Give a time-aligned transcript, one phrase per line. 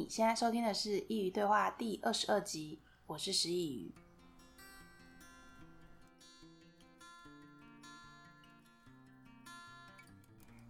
[0.00, 3.92] 你现在收听的是《佾萮对话》第二十二集，我是师佾萮。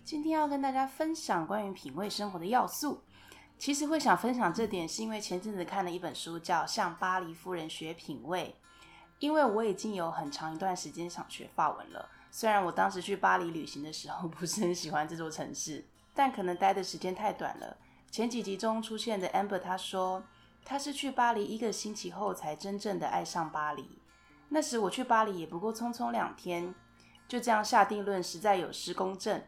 [0.05, 3.05] 今天要跟大家分享关于品味生活的要素。
[3.57, 8.57] 其实会想分享这点，是因为前阵子看了一本书，叫《向巴黎夫人学品味》。
[9.21, 17.77] 因为我已经有很长一段时间想学法文了，虽然我当时去巴黎旅行的时候不是很喜欢这座城市，但可能待的时间太短了。
[18.11, 20.25] 前几集中出现的 Amber，他说
[20.65, 24.01] 他是去巴黎一个星期后才真正的爱上巴黎。
[24.49, 26.75] 那时我去巴黎也不过匆匆两天，
[27.29, 29.41] 就这样下定论，实在有失公正。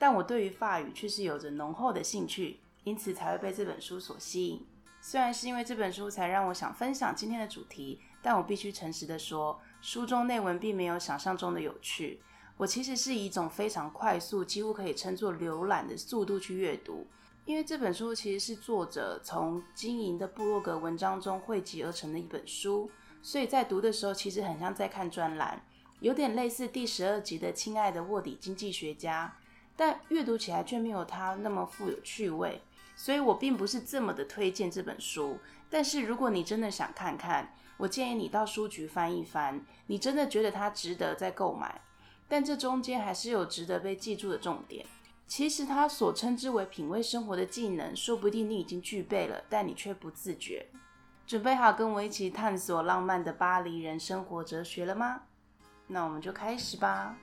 [0.00, 4.66] 但我对于法语却是有着浓厚的兴趣，因此才会被这本书所吸引。
[5.00, 12.20] 虽然是因为这本书才让我想分享今天的主题，但我必须诚实的说，书中内文并没有想象中的有趣。
[12.56, 17.06] 我其实是以一种非常快速，几乎可以称作浏览的速度去阅读。
[17.48, 22.90] 因为这本书其实是作者从经营的部落格文章中汇集而成的一本书，
[23.22, 25.64] 所以在读的时候其实很像在看专栏，
[26.00, 29.34] 有点类似第十二集的《亲爱的卧底经济学家》，
[29.74, 32.60] 但阅读起来却没有它那么富有趣味，
[32.94, 35.38] 所以我并不是这么的推荐这本书。
[35.70, 41.80] 但是如果你真的想看看，我建议你到书局翻一翻，你真的觉得它值得再购买。
[42.28, 44.84] 但这中间还是有值得被记住的重点。
[45.28, 50.66] 其实，他所称之为品味生活的技能，说不定你已经具备了，但你却不自觉。
[51.26, 55.20] 准备好跟我一起探索浪漫的巴黎人生活哲学了吗？
[55.86, 57.14] 那我们就开始吧。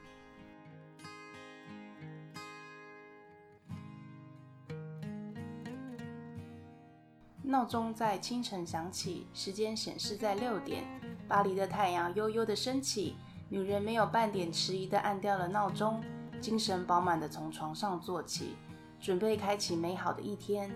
[7.42, 10.84] 闹钟在清晨响起，时间显示在六点。
[11.28, 13.16] 巴黎的太阳悠悠的升起，
[13.50, 16.04] 女人没有半点迟疑的按掉了闹钟。
[16.46, 18.56] 精神饱满地从床上坐起，
[19.02, 20.70] 准备开启美好的一天。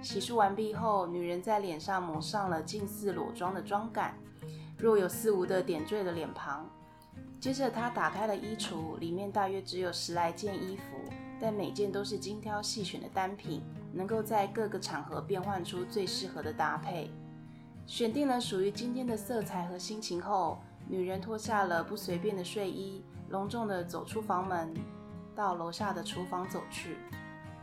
[0.00, 4.16] 洗漱完毕后，女人在脸上抹上了近似裸妆的妆感，
[4.78, 6.64] 若有似无地点缀了脸庞。
[7.40, 10.82] 接着，她打开了衣橱，里面大约只有十来件衣服，
[11.40, 13.60] 但每件都是精挑细选的单品，
[13.92, 17.10] 能够在各个场合变换出最适合的搭配。
[17.88, 23.02] 选定了属于今天的色彩和心情后，女人脱下了不随便的睡衣。
[23.28, 24.72] 隆重地走出房门，
[25.34, 26.96] 到楼下的厨房走去。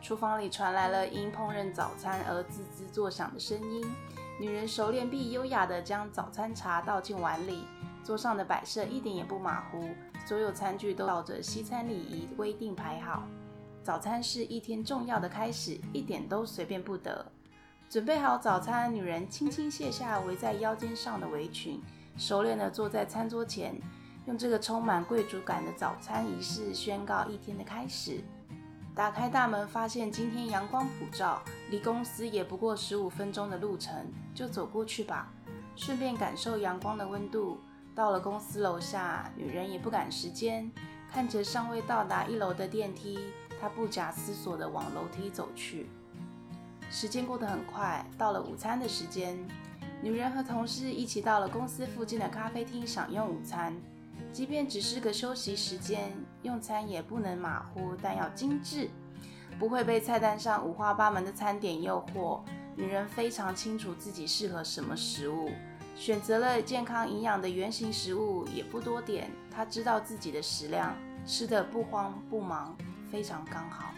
[0.02, 3.86] 厨房里传来了因烹饪早餐而滋滋作响的声音。
[4.40, 7.66] 女人熟练并优雅地将早餐茶倒进碗里，
[8.04, 9.88] 桌上的摆设一点也不马虎，
[10.26, 13.24] 所有餐具都照着西餐礼仪规定排好。
[13.82, 17.26] 早餐是一天重要的开始，一点都随便不得。
[17.90, 21.82] 准备好早餐，女人轻轻卸下围在腰间上的围裙，
[22.18, 23.80] 熟练地坐在餐桌前。
[24.26, 28.22] 用这个充满贵族感的早餐仪式宣告一天的开始。
[28.96, 33.94] 打开大门，发现今天阳光普照，离公司也不过十五分钟的路程，
[34.34, 35.30] 就走过去吧，
[35.76, 37.60] 顺便感受阳光的温度。
[37.96, 40.72] 到了公司楼下，女人也不赶时间，
[41.12, 43.20] 看着尚未到达一楼的电梯，
[43.60, 45.90] 她不假思索地往楼梯走去。
[46.90, 49.38] 时间过得很快，到了午餐的时间，
[50.02, 53.76] 女人和同事一起到了公司附近的咖啡厅享用午餐。
[54.34, 56.12] 即便只是个休息时间，
[56.42, 58.90] 用餐也不能马虎，但要精致，
[59.60, 62.42] 不会被菜单上五花八门的餐点诱惑。
[62.76, 65.52] 女人非常清楚自己适合什么食物，
[65.96, 69.30] 选择了健康营养的原型食物，也不多点。
[69.52, 70.96] 她知道自己的食量，
[71.28, 72.76] 吃得不慌不忙，
[73.12, 73.92] 非常刚好。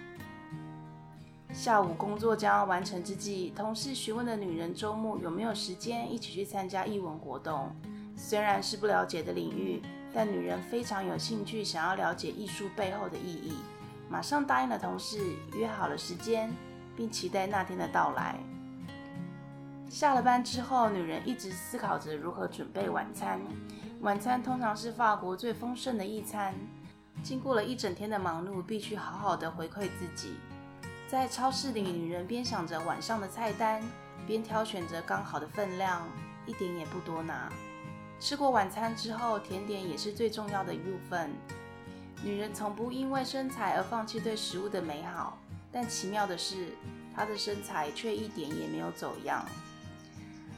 [1.54, 7.74] 下午工作将要完成之际，同事询问了女人周末有没有时间一起去参加义文活动，
[8.18, 9.82] 虽然是不了解的领域。
[10.16, 13.58] 但女人非常有兴趣，想要了解艺术背后的意义，
[14.10, 15.20] 马上答应了同事，
[15.54, 16.56] 约好了时间，
[16.96, 18.40] 并期待那天的到来。
[19.90, 23.42] 下了班之后，女人一直思考着如何准备晚餐。
[24.00, 26.56] 晚餐通常是法国最丰盛的一餐。
[27.22, 30.36] 经过了一整天的忙碌，必须好好的回馈自己。
[31.10, 33.84] 在超市里，女人边想着晚上的菜单，
[34.26, 36.08] 边挑选着刚好的分量，
[36.46, 37.52] 一点也不多拿。
[38.20, 41.30] 吃过晚餐之后，甜点也是最重要的一部分。
[42.24, 45.38] 女人从不因为身材而放弃对食物的美好，
[45.72, 46.70] 但奇妙的是，
[47.16, 49.46] 她的身材却一点也没有走样。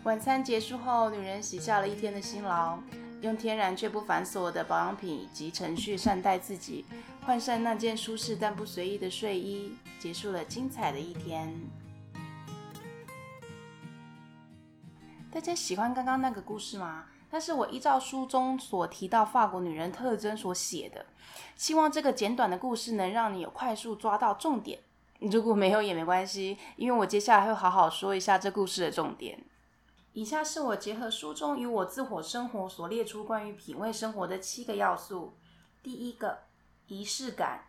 [0.04, 2.78] 晚餐结束后，女人洗下了一天的辛劳，
[3.22, 6.86] 用天然却不繁琐的保养品以及程序善待自己，
[7.26, 11.54] 换上那件舒适但不随意的睡衣，结束了精彩的一天。
[15.30, 17.04] 大家喜欢刚刚那个故事吗？
[17.38, 21.06] 那是我依照书中所提到法国女人特征所写的，
[21.56, 24.80] 希望这个简短的故事能让你有快速抓到重点，
[25.20, 29.40] 如果没有也没关系，因为我接下来会好好说一下这故事的重点。
[30.14, 35.38] 以下是我结合书中与我自我生活所列出关于品味生活的七个要素。
[35.84, 36.40] 第一个，
[36.88, 37.66] 仪式感。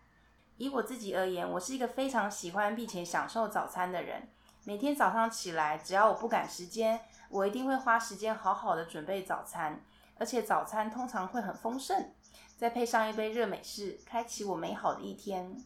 [0.56, 4.31] 以我自己而言，我是一个非常喜欢并且享受早餐的人。
[4.64, 6.99] 每天早上起来，只要我不赶时间，
[7.29, 9.81] 我一定会花时间好好的准备早餐，
[10.19, 12.13] 而且早餐通常会很丰盛，
[12.57, 15.57] 再配上一杯热美式，开启我美好的一天。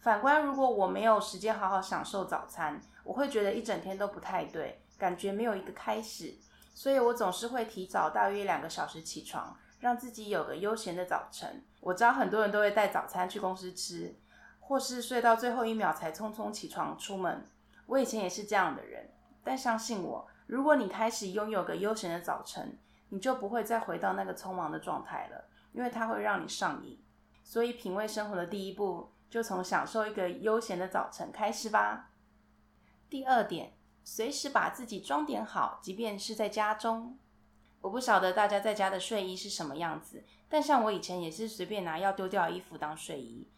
[0.00, 4.82] 反观，如果我没有时间好好享受早餐，我会觉得一整天都不太对。
[4.96, 6.36] 感觉没有一个开始，
[6.74, 11.64] 所以我总是会提早大约两个小时起床，让自己有个悠闲的早晨。
[11.80, 14.16] 我知道很多人都会带早餐去公司吃，
[14.58, 17.46] 或是睡到最后一秒才匆匆起床出门。
[17.86, 19.08] 我以前也是这样的人，
[19.44, 22.76] 但相信我，如果你开始拥有个悠闲的早晨，
[23.10, 27.00] 你就不会再回到那个匆忙的状态了，因为它会让你上瘾。
[27.44, 32.10] 所以，品味生活的第一步，就从享受一个悠闲的早晨开始吧。
[33.08, 33.74] 第二点。
[34.10, 37.18] 随时把自己装点好，即便是在家中。
[37.82, 43.52] 我不晓得大家在家的睡衣是什么样子，但像我以前也是随便拿要丢掉的衣服当睡衣。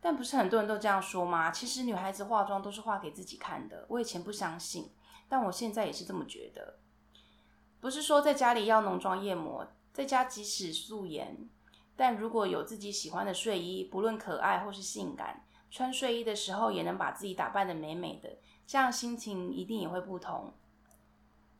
[0.00, 1.52] 但不是很多人都这样说吗？
[1.52, 3.86] 其实女孩子化妆都是化给自己看的。
[3.88, 4.90] 我以前不相信，
[5.28, 6.78] 但我现在也是这么觉得。
[7.80, 11.48] 不是说在家里要浓妆艳抹，在家即使素颜，
[11.94, 18.38] 但如果有自己喜欢的睡衣，不论可爱或是性感，穿睡衣的时候也能把自己打扮得美美的。
[18.66, 20.52] 这样心情一定也会不同，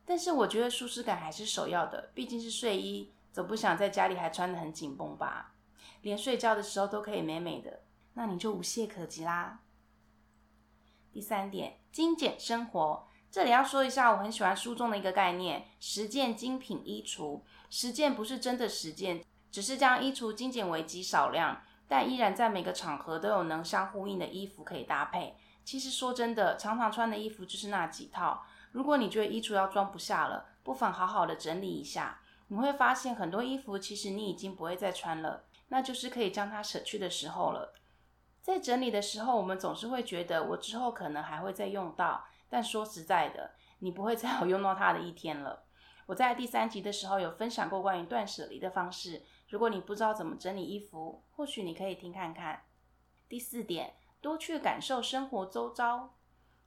[0.04, 5.54] 但是我觉得舒适感还是首要的，毕竟是睡衣，总不想在家里还穿得很紧绷吧？
[6.02, 7.82] 连睡觉的时候都可以美美的，
[8.14, 9.60] 那你就无懈可击啦。
[11.12, 17.42] 第三点，精简生活，这里要说一下，我很喜欢书中的一个概念：十件精品衣橱。
[17.68, 19.22] 十件不是真的十件，
[19.52, 25.36] 只是将衣橱精简为极少量，但依然在每个场合都有能相呼应的衣服可以搭配。
[25.66, 28.42] 其实说真的，常常穿的衣服就是那几套。
[28.72, 32.18] 如果你觉得衣橱要装不下了，不妨好好的整理一下。
[32.48, 37.74] 你会发现很多衣服其实你已经不会再穿了，那就是可以将它舍去的时候了。
[38.40, 45.64] 在整理的时候，我们总是会觉得我之后可能还会再用到，但说实在的，你不会再有用到它的一天了。
[46.06, 52.62] 我在第三集的时候有分享过关于断舍离的方式，如果你不知道怎么整理衣服，或许你可以听看看。
[53.28, 53.94] 第四点。
[54.22, 56.16] 多去感受生活周遭。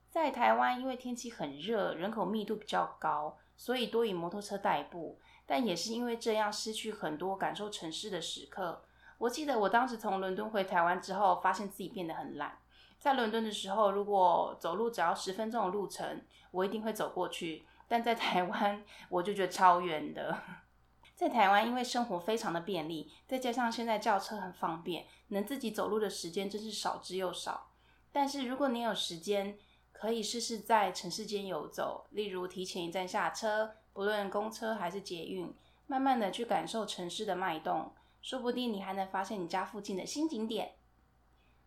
[0.10, 5.20] 在台湾，因为天气很热，人口密度比较高，所以多以摩托车代步。
[5.46, 8.86] 但也是因为这样，失去很多感受城市的时刻。
[9.18, 12.60] 我记得我当时从伦敦回台湾之后，发现自己变得很懒。
[13.00, 17.66] 在伦敦的时候，如果走路只要十分钟的路程，我一定会走过去。
[17.88, 20.38] 但在台湾，我就觉得超远的。
[21.16, 27.72] 在台湾，因为生活非常的便利，再加上现在叫车很方便，能自己走路的时间真是少之又少。
[28.12, 29.58] 但是如果你有时间，
[29.92, 35.54] 可以试试在城市间游走，例如提前一站下车，不论公车还是捷运，
[35.88, 40.76] 慢慢的去感受城市的脉动，说不定你还能发现你家附近的新景点。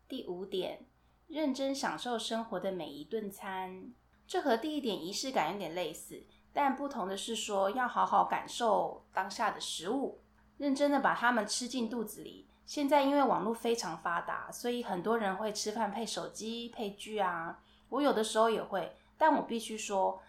[0.09, 0.87] 第五点，
[1.33, 3.91] 认真享受生活的每一顿餐，
[4.27, 6.25] 这和第一点仪式感有点类似。
[6.53, 10.21] 但不同的是说，要好好感受当下的食物，
[10.59, 12.47] 认真的把它们吃进肚子里。
[12.67, 17.61] 现在因为网络非常发达，所以很多人会吃饭配手机、配剧啊。
[17.89, 20.21] 我有的时候也会，但我必须说，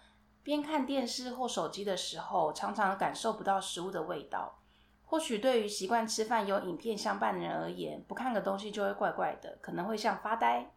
[0.41, 4.57] 边看电视或手机的时候，常常感受不到食物的味道。
[5.03, 10.71] 或许对于习惯吃饭有影片相伴的人而言，不看个东西就会怪怪的，可能会像发呆。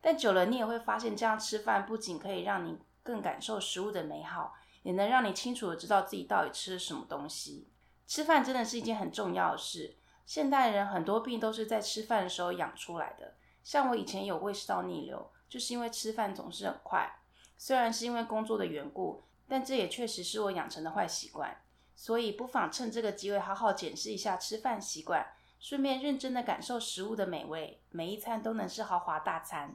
[0.00, 4.54] 但久了，你也会发现，这样吃饭不仅可以让你更感受食物的美好。
[4.82, 7.68] 也能让你清楚的知道自己到底吃了什么东西。
[8.06, 9.98] 吃饭真的是一件很重要的事。
[10.24, 13.34] 现代人很多病都是在吃饭的时候养出来的。
[13.62, 17.20] 像我以前有胃食道逆流，就是因为吃饭总是很快。
[17.58, 21.60] 虽然是因为工作的缘故，但这也确实是我养成的坏习惯。
[21.94, 29.74] 所以不妨趁这个机会好好检视一下吃饭习惯，顺便认真的感受食物的美味，每一餐都能是豪华大餐。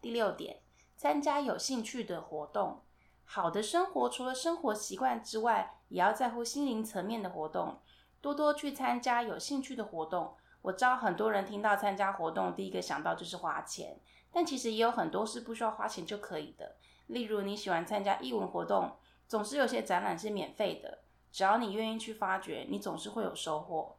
[0.00, 0.60] 第六点，
[0.96, 2.82] 参加有兴趣的活动。
[3.24, 7.80] 好的生活除了生活习惯之外，也要在乎心灵层面的活动，
[8.20, 10.36] 多多去参加有兴趣的活动。
[10.62, 14.00] 我知道很多人听到参加活动，第一个想到就是花钱，
[14.32, 16.76] 但其实也有很多是不需要花钱就可以的。
[17.08, 21.00] 例如你喜欢参加艺文活动，总是有些展览是免费的，
[21.32, 23.96] 只要你愿意去发掘，你总是会有收获。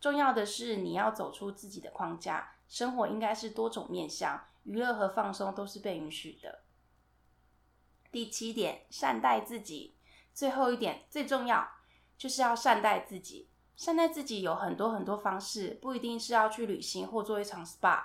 [0.00, 6.64] 重要的是你要走出自己的框架，生活应该是多种面向，娱乐和放松都是被允许的。
[8.10, 9.96] 第七点，善待自己。
[10.32, 11.68] 最后一点，最重要，
[12.18, 13.48] 就是要善待自己。
[13.76, 18.04] 善待自己有很多很多方式，不一定是要去旅行或做一场 SPA。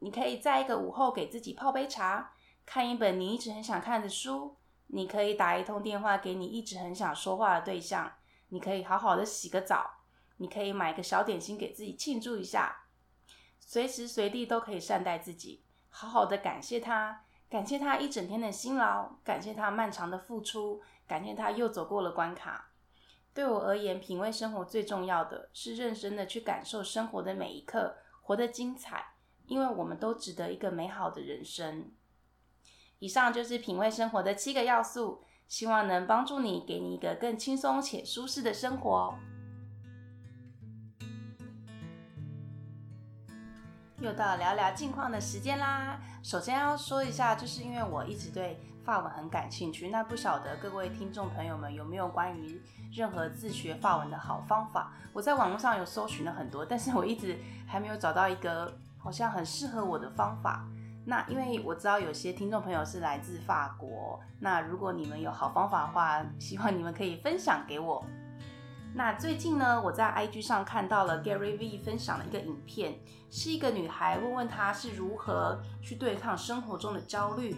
[0.00, 2.32] 你可以在一个午后给自己泡杯茶，
[2.64, 4.56] 看一本你一直很想看的书。
[4.86, 8.12] 你可以打一通电话给你一直很想说话的对象。
[8.48, 10.04] 你可以好好的洗个澡。
[10.36, 12.84] 你可以买个小点心给自己庆祝一下。
[13.58, 22.70] 随时随地都可以善待自己，好好的感谢他，感谢他一整天的辛劳，感谢他漫长的付出，感谢他又走过了关卡。
[23.34, 29.14] 对我而言，品味生活最重要的是认真的去感受生活的每一刻，活得精彩，
[29.46, 31.92] 因为我们都值得一个美好的人生。
[32.98, 39.14] 以上就是品味生活的七个要素，希望能帮助你，给你一个更轻松且舒适的生活。
[44.00, 45.98] 又到聊聊近况的时间啦。
[46.22, 52.62] 首先要说一下，就是因为我一直对法文很感兴趣，那不晓得各位听众朋友们有没有关于
[52.92, 54.92] 任何自学法文的好方法？
[55.12, 57.36] 我在网络上有搜寻了很多，但是我一直
[57.66, 60.64] 还没有找到一个好像很适合我的方法。
[61.04, 68.04] 那因为我知道有些听众朋友是来自法国，那如果你们有好方法的话，希望你们可以分享给我。
[68.94, 72.98] 那最近呢，我在 IG 上看到了 Gary V 分享的一个影片，
[73.30, 77.54] 是一个女孩问问她是如何去对抗生活中的焦虑。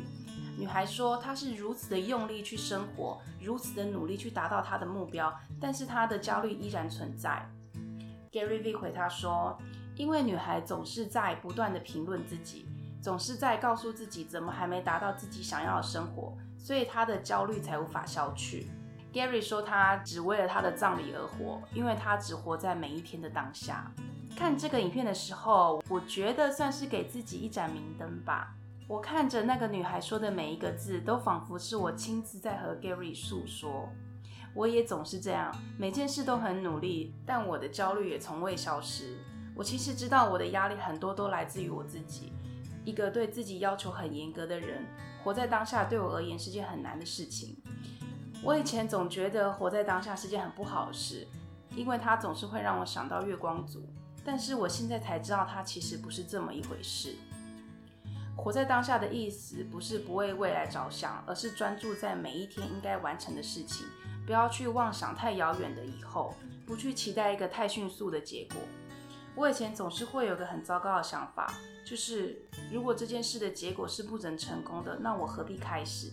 [0.59, 7.49] 女孩说她是如此的用力去生活，如此的努力去达到她的目标，但是她的焦虑依然存在。
[8.31, 9.57] Gary V 回她说，
[9.97, 12.67] 因为女孩总是在不断的评论自己，
[13.01, 18.71] 总是在告诉自己怎么还没达到自己想要的生活，所以她的焦虑才无法消去。
[19.13, 23.91] Gary 说：“他只为了他的葬礼而活，因为他只活在每一天的当下。”
[24.37, 28.55] 看这个影片的时候，我觉得算是给自己一盏明灯吧。
[28.87, 33.89] 我看着那个女孩说的每一个字，都仿佛是我亲自在和 Gary 诉说。
[34.55, 39.19] 我也总是这样，每件事都很努力，但我的焦虑也从未消失。
[39.55, 42.33] 我其实知道，我的压力很多都来自于我自己。
[42.85, 44.87] 一个对自己要求很严格的人，
[45.23, 47.57] 活在当下对我而言是件很难的事情。
[48.43, 51.27] 我以前总觉得活在当下是件很不好的事，
[51.77, 53.87] 因为它总是会让我想到月光族。
[54.25, 57.17] 但是我现在才知道，它其实不是这么一回事。
[58.37, 63.87] 活在当下的意思不是不为未来着想，而是专注在每一天应该完成的事情，
[64.25, 66.35] 不要去妄想太遥远的以后，
[66.67, 68.57] 不去期待一个太迅速的结果。
[69.37, 71.53] 我以前总是会有个很糟糕的想法，
[71.85, 72.43] 就是
[72.73, 76.11] 如果这件事的结果是不能成功的，那我何必开始？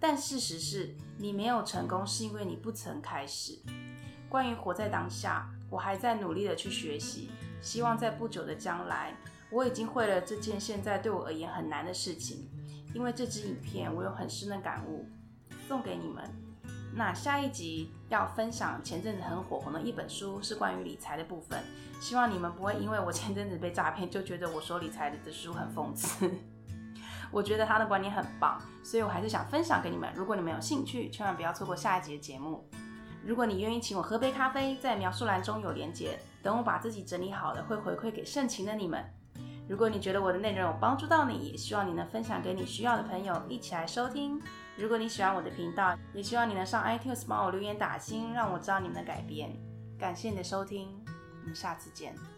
[0.00, 3.58] 但事实是，你没有成功，是因为你不曾开始。
[4.28, 9.16] 关于活在当下，我还在努力的去学习，希望在不久的将来，
[9.50, 12.48] 我已经会了这件现在对我而言很难的事情。
[12.94, 15.06] 因为这支影片，我有很深的感悟，
[15.66, 16.24] 送给你们。
[16.94, 21.62] 那下一集要分享前阵子很火红的一本书，是关于理财的部分。
[22.00, 26.30] 希望你们不会因为我前阵子被诈骗，就觉得我说理财的书很讽刺。
[27.30, 30.10] 我觉得他的观念很棒，所以我还是想分享给你们。
[30.14, 32.68] 如果你们有兴趣，千万不要错过下一集的节目。
[33.24, 36.18] 如果你愿意请我喝杯咖啡，在描述栏中有连结。
[36.42, 39.04] 等我把自己整理好了，会回馈给盛情的你们。
[39.68, 44.40] 如果你觉得我的内容有帮助到你，也希望你能分享给你需要的朋友一起来收听。
[44.76, 49.54] 如果你喜欢我的频道，也希望你能上 iTunes 帮我留言打星，让我知道你们的改变。
[49.98, 50.88] 感谢你的收听，
[51.42, 52.37] 我们下次见。